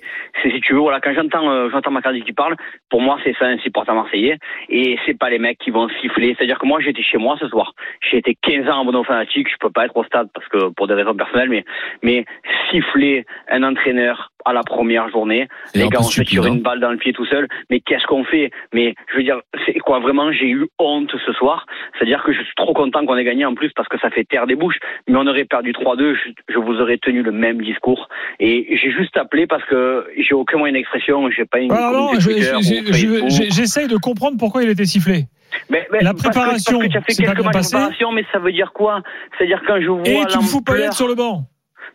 c'est 0.42 0.52
si 0.52 0.62
tu 0.62 0.74
veux, 0.74 0.80
voilà, 0.80 1.00
quand 1.02 1.14
j'entends, 1.14 1.50
euh, 1.50 1.70
j'entends 1.72 1.92
Macardy 1.92 2.22
qui 2.22 2.34
parle, 2.34 2.56
pour 2.90 3.02
moi, 3.02 3.18
c'est 3.24 3.36
ça 3.38 3.46
un 3.46 3.58
supporter 3.58 3.94
marseillais, 3.94 4.38
et 4.70 4.98
c'est 5.06 5.18
pas 5.18 5.30
les 5.30 5.40
mecs 5.40 5.58
qui 5.60 5.72
vont 5.72 5.90
siffler. 6.02 6.36
C'est-à-dire 6.38 6.60
que 6.60 6.66
moi, 6.66 6.80
j'étais 6.80 7.04
chez 7.04 7.18
moi 7.18 7.36
ce 7.40 7.48
soir. 7.48 7.74
J'ai 8.02 8.18
été 8.18 8.38
15 8.42 8.70
ans 8.70 8.78
en 8.78 8.82
abonnement 8.82 9.04
fanatique, 9.04 9.50
je 9.50 9.58
peux 9.60 9.70
pas 9.70 9.86
être 9.86 9.98
au 9.98 10.04
stade 10.04 10.30
parce 10.34 10.48
que 10.48 10.70
pour 10.70 10.88
des 10.88 10.94
raisons 10.94 11.16
personnelles, 11.16 11.50
mais, 11.50 11.66
mais 12.02 12.26
siffler 12.72 13.26
un 13.50 13.64
entraîneur 13.64 14.33
à 14.46 14.54
la 14.54 14.64
première 14.64 15.10
journée, 15.10 15.48
les 15.76 15.88
gars, 15.90 16.00
on 16.00 16.04
se 16.04 16.22
tire 16.22 16.44
hein. 16.44 16.48
une 16.48 16.62
balle 16.62 16.80
dans 16.80 16.92
le 16.92 16.98
pied 16.98 17.14
tout 17.14 17.26
seul. 17.26 17.48
Mais 17.70 17.80
qu'est-ce 17.80 18.06
qu'on 18.06 18.24
fait? 18.24 18.52
Mais 18.74 18.94
je 19.12 19.18
veux 19.18 19.24
dire, 19.24 19.40
c'est 19.66 19.74
quoi? 19.80 20.00
Vraiment 20.00 20.32
J'ai 20.32 20.48
eu 20.50 20.68
honte 20.80 21.12
ce 21.26 21.34
soir. 21.34 21.66
C'est-à-dire 21.98 22.24
que 22.24 22.34
je 22.34 22.42
suis 22.42 22.56
trop 22.56 22.74
content 22.74 23.06
qu'on 23.06 23.16
ait 23.18 23.24
gagné 23.24 23.46
en 23.46 23.56
plus 23.56 23.72
parce 23.76 23.88
que 23.88 23.98
ça 24.00 24.10
fait 24.10 24.24
taire 24.26 24.48
des 24.48 24.56
bouches. 24.56 24.78
Mais 25.08 25.16
on 25.18 25.28
aurait 25.28 25.46
perdu 25.46 25.72
3-2, 25.72 26.16
je, 26.16 26.54
je 26.54 26.58
vous 26.60 26.80
aurais 26.82 26.98
tenu 26.98 27.22
le 27.22 27.32
même 27.32 27.62
discours. 27.62 28.08
Et 28.40 28.76
j'ai 28.78 28.92
juste 28.92 29.16
appelé 29.18 29.48
parce 29.48 29.64
que 29.66 30.08
j'ai 30.18 30.34
aucun 30.34 30.58
moyen 30.58 30.74
d'expression. 30.74 31.30
J'ai 31.30 31.46
pas 31.46 31.60
une 31.60 31.72
Alors, 31.72 31.92
non, 32.14 32.20
je- 32.20 32.30
je- 32.32 33.50
j'essaye 33.54 33.88
de 33.88 33.98
comprendre 33.98 34.38
pourquoi 34.38 34.64
il 34.64 34.70
était 34.70 34.86
sifflé. 34.86 35.26
Mais- 35.70 35.88
mais 35.92 36.00
la 36.02 36.12
parce 36.12 36.24
que- 36.24 36.30
préparation, 36.30 36.80
parce 36.80 36.88
que 36.88 36.92
tu 36.94 36.98
as 36.98 37.02
fait 37.02 37.14
quelques 37.14 37.44
matchs 37.44 37.66
de 37.66 37.70
préparation, 37.70 38.12
mais 38.12 38.26
ça 38.32 38.40
veut 38.40 38.52
dire 38.52 38.72
quoi? 38.74 39.02
C'est-à-dire 39.38 39.62
quand 39.68 39.80
je 39.80 39.88
vois 39.88 40.02
Et 40.08 40.26
tu 40.28 40.38
me 40.38 40.44
fous 40.44 40.62
pas 40.64 40.92
sur 40.92 41.08
le 41.08 41.16
banc. 41.16 41.44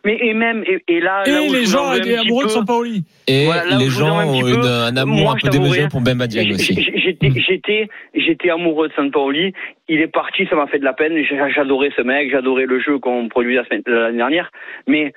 Mais 0.05 0.17
et 0.21 0.33
même 0.33 0.63
et, 0.65 0.81
et 0.87 0.99
là, 0.99 1.23
là 1.25 1.41
Et 1.41 1.49
où 1.49 1.53
les 1.53 1.65
gens 1.65 1.89
un 1.89 1.95
étaient 1.95 2.15
amoureux 2.17 2.45
de 2.45 2.49
Sampaoli. 2.49 3.03
Et 3.27 3.45
Voilà, 3.45 3.65
là 3.65 3.77
les 3.77 3.87
gens 3.89 4.17
un 4.17 4.25
ont 4.27 4.39
peu, 4.41 4.49
une, 4.49 4.63
un 4.65 4.95
amour 4.95 5.17
moi, 5.19 5.33
un 5.33 5.35
peu 5.41 5.49
démesuré 5.49 5.87
pour 5.89 6.01
Bemba 6.01 6.27
Diagne 6.27 6.53
aussi. 6.53 6.73
J'étais, 6.95 7.31
j'étais, 7.47 7.87
j'étais 8.15 8.49
amoureux 8.49 8.87
de 8.87 8.93
Sampaoli. 8.93 9.53
Il 9.87 9.99
est 10.01 10.07
parti, 10.07 10.45
ça 10.49 10.55
m'a 10.55 10.67
fait 10.67 10.79
de 10.79 10.85
la 10.85 10.93
peine. 10.93 11.13
J'adorais 11.53 11.91
ce 11.95 12.01
mec, 12.01 12.31
j'adorais 12.31 12.65
le 12.65 12.79
jeu 12.79 12.97
qu'on 12.99 13.27
produisait 13.27 13.57
la 13.57 13.65
semaine- 13.65 13.83
l'année 13.87 14.17
dernière. 14.17 14.51
Mais 14.87 15.13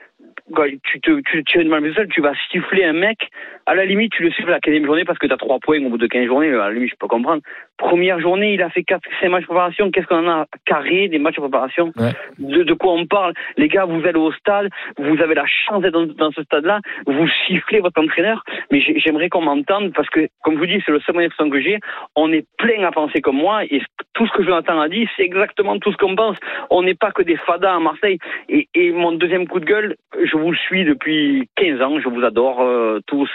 quand 0.55 0.65
tu 0.83 1.01
te, 1.01 1.21
tu 1.31 1.45
tires 1.45 1.61
une 1.61 1.71
balle 1.71 1.93
seul, 1.95 2.09
tu 2.09 2.21
vas 2.21 2.33
siffler 2.51 2.85
un 2.85 2.93
mec. 2.93 3.19
À 3.67 3.75
la 3.75 3.85
limite, 3.85 4.13
tu 4.13 4.23
le 4.23 4.31
siffles 4.33 4.49
à 4.49 4.55
la 4.55 4.61
15 4.61 4.85
journée 4.85 5.05
parce 5.05 5.19
que 5.19 5.27
tu 5.27 5.33
as 5.33 5.37
3 5.37 5.59
points 5.61 5.79
au 5.85 5.89
bout 5.91 5.99
de 5.99 6.07
15 6.07 6.27
journées. 6.27 6.49
À 6.49 6.69
la 6.69 6.73
limite, 6.73 6.91
je 6.91 6.97
peux 6.99 7.07
comprendre. 7.07 7.43
Première 7.79 8.21
journée, 8.21 8.55
il 8.55 8.63
a 8.63 8.71
fait 8.71 8.85
4, 8.85 9.03
5 9.21 9.29
matchs 9.29 9.43
de 9.43 9.47
préparation. 9.47 9.91
Qu'est-ce 9.91 10.07
qu'on 10.07 10.27
en 10.27 10.31
a 10.43 10.47
carré 10.67 11.09
des 11.09 11.19
matchs 11.19 11.35
de 11.37 11.41
préparation? 11.41 11.93
Ouais. 11.97 12.13
De, 12.39 12.63
de 12.63 12.75
quoi 12.75 12.93
on 12.93 13.07
parle? 13.07 13.33
Les 13.57 13.69
gars, 13.69 13.85
vous 13.87 14.05
allez 14.07 14.19
au 14.19 14.31
stade, 14.33 14.69
vous 14.99 15.21
avez 15.21 15.35
la 15.35 15.47
chance 15.47 15.83
d'être 15.83 15.93
dans, 15.93 16.07
dans 16.07 16.31
ce 16.31 16.43
stade-là, 16.45 16.81
vous 17.07 17.27
sifflez 17.47 17.81
votre 17.81 18.01
entraîneur. 18.01 18.45
Mais 18.71 18.81
j'ai- 18.81 18.99
j'aimerais 19.01 19.29
qu'on 19.29 19.43
m'entende 19.43 19.93
parce 19.95 20.09
que, 20.11 20.29
comme 20.45 20.55
je 20.55 20.59
vous 20.61 20.67
dis, 20.67 20.83
c'est 20.87 20.93
le 20.93 21.01
seul 21.01 21.15
moyen 21.15 21.29
de 21.29 21.35
façon 21.35 21.51
que 21.51 21.61
j'ai. 21.61 21.79
On 22.15 22.33
est 22.33 22.47
plein 22.59 22.85
à 22.87 22.93
penser 22.93 23.21
comme 23.21 23.37
moi 23.37 23.65
et 23.65 23.83
tout 24.15 24.27
ce 24.27 24.33
que 24.33 24.45
Jonathan 24.45 24.79
a 24.81 24.89
dit, 24.89 25.09
c'est 25.17 25.23
exactement 25.25 25.79
tout 25.79 25.91
ce 25.91 25.97
qu'on 25.97 26.15
pense. 26.15 26.37
On 26.71 26.83
n'est 26.83 26.95
pas 26.95 27.11
que 27.11 27.23
des 27.23 27.37
fadas 27.37 27.75
à 27.75 27.81
Marseille. 27.81 28.19
Et, 28.49 28.69
et 28.75 28.91
mon 28.93 29.13
deuxième 29.13 29.49
coup 29.49 29.59
de 29.59 29.65
gueule, 29.65 29.97
je 30.23 30.37
vous 30.37 30.51
le 30.53 30.57
suis 30.57 30.85
depuis 30.85 31.49
15 31.57 31.81
ans, 31.83 31.99
je 31.99 32.09
vous 32.09 32.23
adore 32.23 32.61
euh, 32.61 33.01
tous. 33.07 33.31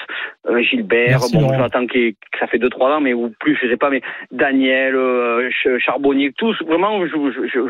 Euh, 0.48 0.62
Gilbert, 0.62 1.08
Merci, 1.10 1.38
bon. 1.38 1.50
Jonathan 1.53 1.86
qui 1.88 2.15
ça 2.39 2.48
fait 2.48 2.60
2-3 2.60 2.98
ans, 2.98 3.01
mais 3.01 3.13
ou 3.13 3.34
plus, 3.39 3.58
je 3.62 3.67
sais 3.67 3.77
pas, 3.77 3.89
mais 3.89 4.01
Daniel, 4.32 4.96
euh, 4.96 5.50
Ch- 5.64 5.80
Charbonnier, 5.80 6.34
tous, 6.38 6.56
vraiment, 6.64 7.00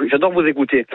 j'adore 0.09 0.31
vous 0.33 0.45
écouter. 0.45 0.85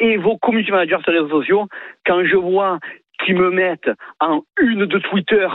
Et 0.00 0.16
vos 0.16 0.36
community 0.38 0.70
managers 0.70 0.98
sur 1.02 1.12
les 1.12 1.20
réseaux 1.20 1.40
sociaux, 1.40 1.68
quand 2.06 2.24
je 2.24 2.36
vois 2.36 2.78
qu'ils 3.24 3.36
me 3.36 3.50
mettent 3.50 3.90
en 4.20 4.42
une 4.60 4.86
de 4.86 4.98
Twitter, 4.98 5.48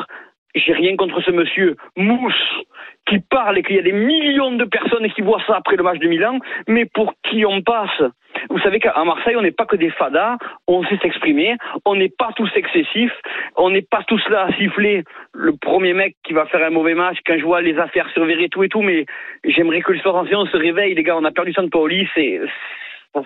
j'ai 0.56 0.74
rien 0.74 0.96
contre 0.96 1.22
ce 1.22 1.32
monsieur, 1.32 1.75
Mousse, 1.96 2.63
qui 3.07 3.19
parle 3.19 3.57
et 3.57 3.63
qu'il 3.63 3.75
y 3.75 3.79
a 3.79 3.83
des 3.83 3.91
millions 3.91 4.51
de 4.51 4.65
personnes 4.65 5.09
qui 5.11 5.21
voient 5.21 5.41
ça 5.47 5.57
après 5.57 5.75
le 5.75 5.83
match 5.83 5.99
de 5.99 6.07
Milan, 6.07 6.39
mais 6.67 6.85
pour 6.85 7.13
qui 7.23 7.45
on 7.45 7.61
passe 7.61 8.01
vous 8.49 8.59
savez 8.59 8.79
qu'à 8.79 8.93
Marseille, 9.03 9.35
on 9.35 9.41
n'est 9.41 9.51
pas 9.51 9.65
que 9.65 9.75
des 9.75 9.89
fadas, 9.89 10.37
on 10.67 10.83
sait 10.85 10.97
s'exprimer, 11.01 11.55
on 11.85 11.95
n'est 11.95 12.09
pas 12.09 12.29
tous 12.35 12.49
excessifs, 12.55 13.13
on 13.55 13.69
n'est 13.69 13.81
pas 13.81 14.03
tous 14.07 14.21
là 14.29 14.43
à 14.43 14.53
siffler 14.53 15.03
le 15.33 15.55
premier 15.55 15.93
mec 15.93 16.15
qui 16.23 16.33
va 16.33 16.45
faire 16.45 16.65
un 16.65 16.69
mauvais 16.69 16.93
match 16.93 17.17
quand 17.25 17.37
je 17.37 17.43
vois 17.43 17.61
les 17.61 17.77
affaires 17.79 18.09
surveiller 18.11 18.49
tout 18.49 18.63
et 18.63 18.69
tout, 18.69 18.81
mais 18.81 19.05
j'aimerais 19.43 19.81
que 19.81 19.91
le 19.91 19.99
sport 19.99 20.15
ancien 20.15 20.45
se 20.45 20.57
réveille, 20.57 20.93
les 20.93 21.03
gars, 21.03 21.17
on 21.17 21.25
a 21.25 21.31
perdu 21.31 21.53
San 21.53 21.69
Paoli, 21.69 22.07
c'est 22.13 22.41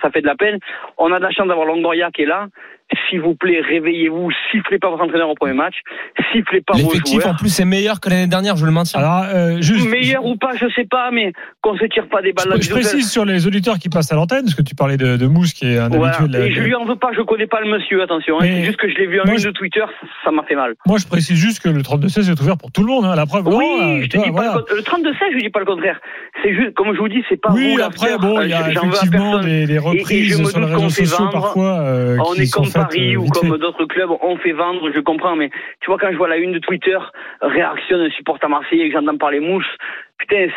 ça 0.02 0.10
fait 0.10 0.22
de 0.22 0.28
la 0.28 0.36
peine. 0.36 0.58
On 0.98 1.12
a 1.12 1.18
de 1.18 1.24
la 1.24 1.32
chance 1.32 1.48
d'avoir 1.48 1.66
Longoria 1.66 2.12
qui 2.12 2.24
est 2.24 2.26
là 2.26 2.48
s'il 3.10 3.22
vous 3.22 3.36
plaît, 3.36 3.62
réveillez-vous, 3.62 4.30
sifflez 4.52 4.80
pas 4.80 4.90
votre 4.90 5.04
entraîneur 5.04 5.30
au 5.30 5.36
premier 5.36 5.54
match, 5.54 5.76
sifflez 6.32 6.62
pas 6.62 6.74
vos 6.74 6.80
joueurs. 6.80 6.92
L'effectif 6.94 7.26
en 7.26 7.36
plus 7.36 7.60
est 7.60 7.66
meilleur 7.66 8.00
que 8.00 8.10
l'année 8.10 8.28
dernière, 8.28 8.56
je 8.58 8.66
le 8.66 8.72
maintiens. 8.72 9.00
Alors, 9.00 9.26
euh, 9.34 9.62
juste, 9.62 9.88
meilleur 9.90 10.26
ou 10.26 10.36
pas, 10.36 10.56
je 10.56 10.68
sais 10.76 10.86
pas, 10.86 11.12
mais 11.12 11.34
qu'on 11.62 11.78
se 11.78 11.86
tire 11.86 12.08
pas 12.10 12.22
des 12.22 12.34
balles. 12.34 12.54
Je, 12.58 12.62
je 12.64 12.70
précise 12.70 13.10
sur 13.12 13.26
les 13.26 13.48
auditeurs 13.48 13.78
qui 13.80 13.90
passent 13.90 14.12
à 14.12 14.16
l'antenne, 14.16 14.44
parce 14.44 14.56
que 14.56 14.62
tu 14.62 14.76
parlais 14.76 14.98
de, 14.98 15.18
de 15.18 15.28
Mousse 15.28 15.54
qui 15.54 15.68
est 15.68 15.78
un 15.78 15.90
voilà. 15.90 16.16
habitué 16.16 16.28
de 16.28 16.38
la. 16.38 16.46
Et 16.48 16.54
je 16.54 16.62
lui 16.62 16.76
en 16.76 16.86
veux 16.86 16.96
pas, 16.96 17.12
je 17.16 17.22
connais 17.22 17.48
pas 17.48 17.62
le 17.62 17.70
monsieur, 17.72 18.02
attention. 18.02 18.40
Hein, 18.40 18.44
c'est 18.46 18.64
juste 18.64 18.78
que 18.78 18.90
je 18.90 18.96
l'ai 18.98 19.08
vu 19.08 19.22
en 19.22 19.26
je... 19.38 19.48
de 19.48 19.52
Twitter, 19.52 19.84
ça 20.24 20.32
m'a 20.32 20.44
fait 20.44 20.56
mal. 20.56 20.74
Moi, 20.86 20.98
je 20.98 21.08
précise 21.08 21.38
juste 21.38 21.62
que 21.62 21.70
le 21.70 21.82
32-16 21.82 22.32
est 22.32 22.42
ouvert 22.42 22.58
pour 22.58 22.72
tout 22.72 22.82
le 22.82 22.88
monde. 22.88 23.06
Hein, 23.06 23.16
la 23.16 23.26
preuve. 23.26 23.48
Oui, 23.48 23.66
non, 23.80 24.02
je 24.02 24.08
te 24.08 24.18
toi, 24.18 24.26
dis 24.26 24.32
voilà. 24.32 24.54
pas 24.54 24.64
le, 24.70 24.76
le 24.78 24.82
32-16, 24.82 25.16
je 25.34 25.40
dis 25.40 25.50
pas 25.50 25.60
le 25.60 25.66
contraire. 25.66 26.00
C'est 26.44 26.54
juste, 26.54 26.74
comme 26.74 26.94
je 26.94 27.00
vous 27.00 27.10
dis, 27.10 27.24
c'est 27.30 27.40
pas 27.40 27.52
Oui, 27.54 27.78
après, 27.82 28.12
l'affaire. 28.12 28.20
bon, 28.20 28.42
il 28.42 28.50
y 28.50 28.54
a 28.54 28.70
effectivement 28.70 29.40
des, 29.40 29.78
reprises 29.78 30.50
sur 30.50 30.60
les 30.60 30.66
réseaux 30.66 30.90
sociaux 30.90 31.30
parfois. 31.32 31.82
euh, 31.82 32.18
on 32.26 32.34
est 32.36 32.52
comme 32.52 32.66
Paris 32.84 33.16
euh, 33.16 33.20
ou 33.20 33.30
comme 33.30 33.58
d'autres 33.58 33.86
clubs, 33.86 34.12
on 34.22 34.38
fait 34.38 34.52
vendre, 34.52 34.92
je 34.92 35.00
comprends, 35.00 35.36
mais 35.36 35.50
tu 35.80 35.88
vois, 35.88 35.98
quand 35.98 36.12
je 36.12 36.18
vois 36.18 36.28
la 36.28 36.38
une 36.38 36.52
de 36.52 36.60
Twitter, 36.60 36.98
réaction 37.42 37.98
d'un 37.98 38.10
supporter 38.12 38.50
marseillais, 38.50 38.90
que 38.90 38.94
j'entends 38.94 39.18
parler 39.18 39.40
mouche, 39.40 39.68
putain, 40.18 40.48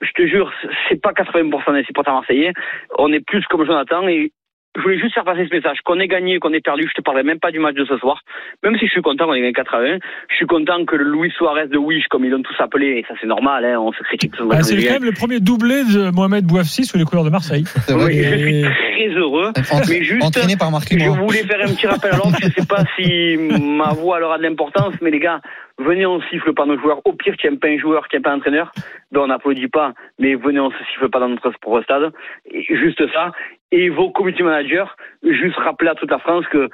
je 0.00 0.12
te 0.12 0.26
jure, 0.26 0.52
c'est 0.88 1.00
pas 1.00 1.12
80% 1.12 1.74
des 1.74 1.84
supporters 1.84 2.14
marseillais, 2.14 2.52
on 2.98 3.12
est 3.12 3.24
plus 3.24 3.44
comme 3.46 3.64
Jonathan, 3.64 4.06
et 4.08 4.32
je 4.76 4.82
voulais 4.82 4.98
juste 4.98 5.14
faire 5.14 5.24
passer 5.24 5.46
ce 5.48 5.54
message, 5.54 5.78
qu'on 5.84 5.98
ait 5.98 6.06
gagné, 6.08 6.38
qu'on 6.38 6.52
ait 6.52 6.60
perdu, 6.60 6.86
je 6.88 6.94
te 6.94 7.00
parlerai 7.00 7.24
même 7.24 7.40
pas 7.40 7.50
du 7.50 7.58
match 7.58 7.74
de 7.74 7.84
ce 7.84 7.96
soir, 7.98 8.22
même 8.62 8.76
si 8.78 8.86
je 8.86 8.92
suis 8.92 9.02
content 9.02 9.26
qu'on 9.26 9.34
ait 9.34 9.40
gagné 9.40 9.52
4 9.52 9.74
à 9.74 9.78
1, 9.78 9.98
je 10.30 10.36
suis 10.36 10.46
content 10.46 10.84
que 10.84 10.94
le 10.96 11.04
Luis 11.04 11.32
Suarez 11.36 11.66
de 11.68 11.78
Wish, 11.78 12.06
comme 12.08 12.24
ils 12.24 12.30
l'ont 12.30 12.42
tous 12.42 12.54
appelé, 12.60 12.98
et 12.98 13.04
ça 13.08 13.14
c'est 13.20 13.26
normal, 13.26 13.64
hein, 13.64 13.78
on 13.80 13.92
se 13.92 14.02
critique 14.04 14.32
Ah, 14.50 14.62
c'est 14.62 14.76
quand 14.76 14.94
même 14.94 15.04
le 15.04 15.12
premier 15.12 15.40
doublé 15.40 15.82
de 15.84 16.10
Mohamed 16.14 16.44
Bouafsi 16.44 16.84
sous 16.84 16.98
les 16.98 17.04
couleurs 17.04 17.24
de 17.24 17.30
Marseille. 17.30 17.64
Oui, 17.88 18.22
je 18.22 18.36
suis 18.36 18.62
très 18.62 19.08
heureux, 19.18 19.50
Entra- 19.56 19.88
mais 19.88 20.02
juste... 20.02 20.22
Entraîné 20.22 20.56
par 20.56 20.70
Marc 20.70 20.88
Je 20.90 21.08
voulais 21.08 21.44
faire 21.44 21.60
un 21.60 21.74
petit 21.74 21.86
rappel 21.86 22.12
à 22.12 22.16
l'ordre. 22.16 22.36
Je 22.40 22.48
sais 22.48 22.66
pas 22.66 22.84
si 22.96 23.36
ma 23.60 23.92
voix 23.92 24.20
leur 24.20 24.32
a 24.32 24.38
de 24.38 24.42
l'importance, 24.42 24.94
mais 25.02 25.10
les 25.10 25.18
gars, 25.18 25.40
venez, 25.78 26.06
on 26.06 26.20
siffle 26.30 26.52
pas 26.52 26.66
nos 26.66 26.78
joueurs. 26.78 27.00
Au 27.04 27.12
pire, 27.12 27.34
tu 27.38 27.46
n'aimes 27.46 27.58
pas 27.58 27.68
un 27.68 27.78
joueur, 27.78 28.06
tu 28.08 28.16
n'aimes 28.16 28.22
pas 28.22 28.30
un 28.32 28.36
entraîneur, 28.36 28.72
ben 29.10 29.20
on 29.22 29.26
n'applaudit 29.28 29.68
pas, 29.68 29.94
mais 30.18 30.34
venez, 30.34 30.60
on 30.60 30.70
se 30.70 30.76
siffle 30.92 31.08
pas 31.08 31.18
dans 31.20 31.28
notre 31.28 31.50
propre 31.60 31.82
stade. 31.82 32.12
Et 32.50 32.62
juste 32.62 33.02
ça. 33.12 33.32
Et 33.70 33.90
vos 33.90 34.10
community 34.10 34.42
managers, 34.42 34.86
juste 35.22 35.56
rappeler 35.56 35.90
à 35.90 35.94
toute 35.94 36.10
la 36.10 36.18
France 36.18 36.46
que 36.50 36.68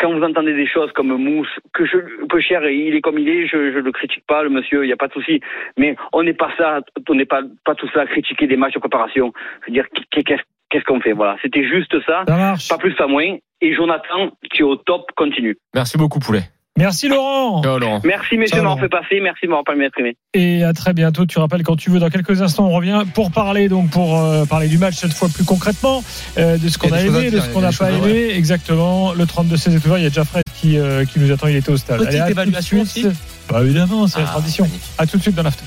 quand 0.00 0.12
vous 0.12 0.22
entendez 0.22 0.54
des 0.54 0.66
choses 0.66 0.92
comme 0.92 1.08
Mousse, 1.16 1.48
que 1.74 1.84
je, 1.84 1.98
peu 2.28 2.40
cher, 2.40 2.64
il 2.68 2.94
est 2.94 3.00
comme 3.00 3.18
il 3.18 3.28
est, 3.28 3.46
je, 3.46 3.72
je 3.72 3.78
le 3.78 3.92
critique 3.92 4.24
pas, 4.26 4.42
le 4.42 4.48
monsieur, 4.48 4.84
il 4.84 4.86
n'y 4.86 4.92
a 4.92 4.96
pas 4.96 5.08
de 5.08 5.12
souci. 5.12 5.40
Mais 5.76 5.96
on 6.12 6.22
n'est 6.22 6.34
pas 6.34 6.50
ça, 6.56 6.80
on 7.08 7.14
n'est 7.14 7.26
pas, 7.26 7.42
pas 7.64 7.74
tous 7.74 7.92
là 7.94 8.02
à 8.02 8.06
critiquer 8.06 8.46
des 8.46 8.56
matchs 8.56 8.74
de 8.74 8.80
préparation. 8.80 9.32
Je 9.62 9.66
veux 9.66 9.72
dire, 9.72 9.86
qu'est-ce 10.10 10.42
qu'est-ce 10.70 10.84
qu'on 10.84 11.00
fait? 11.00 11.12
Voilà. 11.12 11.36
C'était 11.42 11.66
juste 11.66 11.94
ça. 12.06 12.22
Ça 12.26 12.36
marche. 12.36 12.68
Pas 12.68 12.78
plus, 12.78 12.94
pas 12.94 13.06
moins. 13.08 13.36
Et 13.60 13.74
Jonathan, 13.74 14.30
qui 14.52 14.60
est 14.62 14.64
au 14.64 14.76
top, 14.76 15.10
continue. 15.16 15.56
Merci 15.74 15.98
beaucoup, 15.98 16.20
Poulet. 16.20 16.42
Merci 16.78 17.08
Laurent. 17.08 17.60
Ciao, 17.62 17.78
Laurent. 17.78 18.00
Merci, 18.04 18.38
messieurs, 18.38 18.62
Laurent. 18.62 18.76
fait 18.78 18.88
passer. 18.88 19.20
Merci 19.20 19.40
de 19.42 19.48
m'avoir 19.48 19.64
permis 19.64 19.80
d'exprimer. 19.82 20.16
Et 20.34 20.62
à 20.62 20.72
très 20.72 20.92
bientôt. 20.92 21.26
Tu 21.26 21.38
rappelles 21.38 21.64
quand 21.64 21.76
tu 21.76 21.90
veux. 21.90 21.98
Dans 21.98 22.08
quelques 22.08 22.40
instants, 22.40 22.66
on 22.66 22.70
revient 22.70 23.02
pour 23.14 23.30
parler 23.32 23.68
donc 23.68 23.90
pour 23.90 24.16
euh, 24.16 24.44
parler 24.44 24.68
du 24.68 24.78
match 24.78 24.94
cette 24.94 25.12
fois 25.12 25.28
plus 25.28 25.44
concrètement, 25.44 26.02
euh, 26.38 26.56
de 26.56 26.68
ce 26.68 26.78
qu'on 26.78 26.92
a 26.92 27.00
aimé, 27.02 27.30
de 27.30 27.40
ce 27.40 27.48
qu'on 27.48 27.60
n'a 27.60 27.72
pas 27.72 27.90
aimé. 27.90 28.30
Exactement. 28.34 29.12
Le 29.12 29.24
32-16 29.24 29.74
est 29.74 29.84
ouvert. 29.86 29.98
Il 29.98 30.04
y 30.04 30.06
a 30.06 30.10
déjà 30.10 30.24
Fred 30.24 30.44
qui, 30.54 30.78
euh, 30.78 31.04
qui 31.04 31.18
nous 31.18 31.30
attend. 31.32 31.48
Il 31.48 31.56
était 31.56 31.70
au 31.72 31.76
stade. 31.76 31.98
Petite 31.98 32.14
à 32.14 32.18
tout 32.20 32.26
de 32.26 32.30
évaluation 32.30 32.84
suite. 32.84 33.06
aussi 33.06 33.16
Bah 33.50 33.60
évidemment, 33.62 34.06
c'est 34.06 34.20
la 34.20 34.26
Ah, 34.28 34.30
tradition. 34.32 34.64
magnifique. 34.64 34.92
À 34.98 35.06
tout 35.06 35.16
de 35.16 35.22
suite 35.22 35.34
dans 35.34 35.42
l'after. 35.42 35.64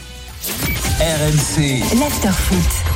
RMC. 0.99 1.99
L'after 1.99 2.29
foot. 2.29 2.90